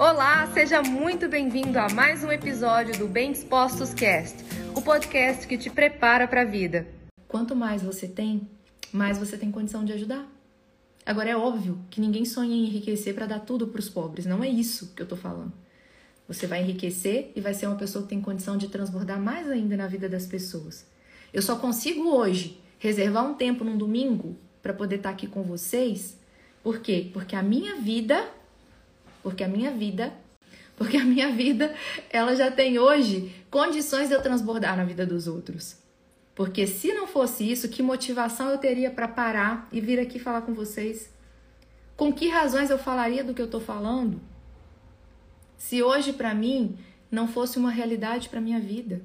Olá, 0.00 0.50
seja 0.54 0.80
muito 0.82 1.28
bem-vindo 1.28 1.78
a 1.78 1.86
mais 1.90 2.24
um 2.24 2.32
episódio 2.32 2.98
do 2.98 3.06
Bem 3.06 3.32
Dispostos 3.32 3.92
Cast, 3.92 4.34
o 4.74 4.80
podcast 4.80 5.46
que 5.46 5.58
te 5.58 5.68
prepara 5.68 6.26
para 6.26 6.40
a 6.40 6.44
vida. 6.46 6.88
Quanto 7.28 7.54
mais 7.54 7.82
você 7.82 8.08
tem, 8.08 8.48
mais 8.90 9.18
você 9.18 9.36
tem 9.36 9.50
condição 9.50 9.84
de 9.84 9.92
ajudar. 9.92 10.26
Agora 11.04 11.28
é 11.28 11.36
óbvio 11.36 11.78
que 11.90 12.00
ninguém 12.00 12.24
sonha 12.24 12.54
em 12.54 12.64
enriquecer 12.64 13.14
para 13.14 13.26
dar 13.26 13.40
tudo 13.40 13.66
para 13.68 13.78
os 13.78 13.90
pobres, 13.90 14.24
não 14.24 14.42
é 14.42 14.48
isso 14.48 14.94
que 14.94 15.02
eu 15.02 15.06
tô 15.06 15.16
falando. 15.16 15.52
Você 16.26 16.46
vai 16.46 16.62
enriquecer 16.62 17.30
e 17.36 17.40
vai 17.42 17.52
ser 17.52 17.66
uma 17.66 17.76
pessoa 17.76 18.02
que 18.02 18.08
tem 18.08 18.22
condição 18.22 18.56
de 18.56 18.68
transbordar 18.68 19.20
mais 19.20 19.50
ainda 19.50 19.76
na 19.76 19.86
vida 19.86 20.08
das 20.08 20.24
pessoas. 20.24 20.86
Eu 21.30 21.42
só 21.42 21.56
consigo 21.56 22.08
hoje 22.08 22.58
reservar 22.78 23.30
um 23.30 23.34
tempo 23.34 23.64
num 23.64 23.76
domingo 23.76 24.34
para 24.62 24.72
poder 24.72 24.96
estar 24.96 25.10
tá 25.10 25.14
aqui 25.14 25.26
com 25.26 25.42
vocês. 25.42 26.18
Por 26.62 26.80
quê? 26.80 27.10
Porque 27.12 27.36
a 27.36 27.42
minha 27.42 27.76
vida 27.76 28.39
porque 29.22 29.44
a 29.44 29.48
minha 29.48 29.70
vida, 29.70 30.12
porque 30.76 30.96
a 30.96 31.04
minha 31.04 31.30
vida, 31.30 31.74
ela 32.10 32.34
já 32.34 32.50
tem 32.50 32.78
hoje 32.78 33.34
condições 33.50 34.08
de 34.08 34.14
eu 34.14 34.22
transbordar 34.22 34.76
na 34.76 34.84
vida 34.84 35.04
dos 35.04 35.26
outros. 35.26 35.76
Porque 36.34 36.66
se 36.66 36.92
não 36.94 37.06
fosse 37.06 37.50
isso, 37.50 37.68
que 37.68 37.82
motivação 37.82 38.48
eu 38.48 38.58
teria 38.58 38.90
para 38.90 39.06
parar 39.06 39.68
e 39.70 39.80
vir 39.80 40.00
aqui 40.00 40.18
falar 40.18 40.42
com 40.42 40.54
vocês? 40.54 41.10
Com 41.96 42.12
que 42.12 42.28
razões 42.28 42.70
eu 42.70 42.78
falaria 42.78 43.22
do 43.22 43.34
que 43.34 43.42
eu 43.42 43.46
estou 43.46 43.60
falando? 43.60 44.20
Se 45.58 45.82
hoje 45.82 46.14
para 46.14 46.34
mim 46.34 46.78
não 47.10 47.26
fosse 47.26 47.58
uma 47.58 47.70
realidade 47.70 48.28
para 48.28 48.40
minha 48.40 48.60
vida. 48.60 49.02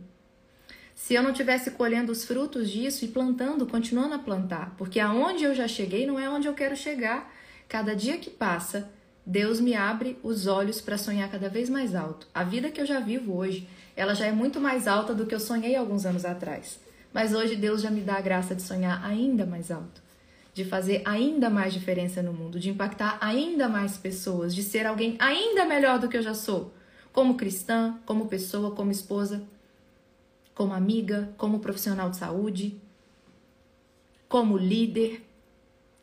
Se 0.93 1.13
eu 1.13 1.23
não 1.23 1.33
tivesse 1.33 1.71
colhendo 1.71 2.11
os 2.11 2.23
frutos 2.23 2.69
disso 2.69 3.03
e 3.03 3.09
plantando, 3.09 3.65
continuando 3.65 4.15
a 4.15 4.19
plantar, 4.19 4.75
porque 4.77 4.99
aonde 4.99 5.43
eu 5.43 5.53
já 5.53 5.67
cheguei 5.67 6.05
não 6.05 6.19
é 6.19 6.29
onde 6.29 6.47
eu 6.47 6.53
quero 6.53 6.75
chegar. 6.75 7.33
Cada 7.67 7.95
dia 7.95 8.17
que 8.17 8.29
passa, 8.29 8.89
Deus 9.25 9.59
me 9.59 9.73
abre 9.73 10.19
os 10.21 10.45
olhos 10.45 10.79
para 10.79 10.97
sonhar 10.97 11.31
cada 11.31 11.49
vez 11.49 11.67
mais 11.67 11.95
alto. 11.95 12.27
A 12.33 12.43
vida 12.43 12.69
que 12.69 12.79
eu 12.79 12.85
já 12.85 12.99
vivo 12.99 13.35
hoje, 13.35 13.67
ela 13.95 14.13
já 14.13 14.27
é 14.27 14.31
muito 14.31 14.61
mais 14.61 14.87
alta 14.87 15.15
do 15.15 15.25
que 15.25 15.33
eu 15.33 15.39
sonhei 15.39 15.75
alguns 15.75 16.05
anos 16.05 16.25
atrás. 16.25 16.79
Mas 17.11 17.33
hoje 17.33 17.55
Deus 17.55 17.81
já 17.81 17.89
me 17.89 18.01
dá 18.01 18.17
a 18.17 18.21
graça 18.21 18.53
de 18.53 18.61
sonhar 18.61 19.03
ainda 19.03 19.45
mais 19.45 19.71
alto, 19.71 20.01
de 20.53 20.63
fazer 20.63 21.01
ainda 21.05 21.49
mais 21.49 21.73
diferença 21.73 22.21
no 22.21 22.33
mundo, 22.33 22.59
de 22.59 22.69
impactar 22.69 23.17
ainda 23.19 23.67
mais 23.67 23.97
pessoas, 23.97 24.53
de 24.53 24.61
ser 24.61 24.85
alguém 24.85 25.15
ainda 25.17 25.65
melhor 25.65 25.97
do 25.97 26.07
que 26.07 26.17
eu 26.17 26.21
já 26.21 26.35
sou, 26.35 26.71
como 27.11 27.35
cristã, 27.35 27.97
como 28.05 28.27
pessoa, 28.27 28.75
como 28.75 28.91
esposa, 28.91 29.41
como 30.53 30.73
amiga, 30.73 31.33
como 31.37 31.59
profissional 31.59 32.11
de 32.11 32.17
saúde, 32.17 32.79
como 34.29 34.55
líder. 34.55 35.25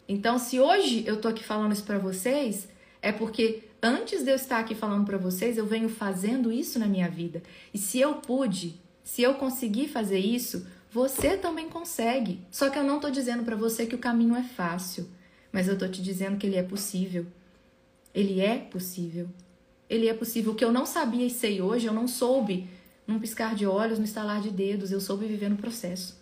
Então, 0.09 0.39
se 0.39 0.59
hoje 0.59 1.05
eu 1.07 1.21
tô 1.21 1.29
aqui 1.29 1.45
falando 1.45 1.73
isso 1.73 1.85
para 1.85 1.99
vocês, 1.99 2.72
é 3.03 3.11
porque 3.11 3.65
antes 3.83 4.23
de 4.23 4.31
eu 4.31 4.37
estar 4.37 4.61
aqui 4.61 4.75
falando 4.77 5.05
para 5.05 5.19
vocês, 5.19 5.59
eu 5.59 5.67
venho 5.67 5.89
fazendo 5.89 6.53
isso 6.53 6.79
na 6.79 6.87
minha 6.87 7.11
vida. 7.11 7.43
E 7.75 7.79
se 7.79 8.01
eu 8.01 8.15
pude, 8.15 8.81
se 9.03 9.23
eu 9.23 9.35
conseguir 9.35 9.89
fazer 9.89 10.21
isso, 10.21 10.65
você 10.91 11.37
também 11.37 11.69
consegue. 11.69 12.41
Só 12.51 12.71
que 12.71 12.79
eu 12.79 12.85
não 12.85 12.97
estou 12.97 13.11
dizendo 13.11 13.43
para 13.43 13.57
você 13.57 13.85
que 13.85 13.97
o 13.97 13.99
caminho 13.99 14.37
é 14.37 14.43
fácil, 14.45 15.09
mas 15.51 15.67
eu 15.67 15.75
estou 15.75 15.89
te 15.89 16.01
dizendo 16.01 16.39
que 16.39 16.47
ele 16.47 16.57
é 16.57 16.63
possível. 16.63 17.27
Ele 18.15 18.41
é 18.41 18.59
possível. 18.59 19.29
Ele 19.91 20.09
é 20.09 20.15
possível. 20.15 20.53
O 20.53 20.55
que 20.55 20.65
eu 20.65 20.73
não 20.73 20.87
sabia 20.87 21.27
e 21.27 21.31
sei 21.31 21.61
hoje, 21.61 21.87
eu 21.87 21.93
não 21.93 22.07
soube 22.07 22.69
num 23.07 23.19
piscar 23.19 23.55
de 23.55 23.67
olhos, 23.67 23.99
no 23.99 24.05
estalar 24.05 24.41
de 24.41 24.51
dedos. 24.51 24.93
Eu 24.93 25.01
soube 25.01 25.27
viver 25.27 25.51
no 25.51 25.57
processo. 25.57 26.22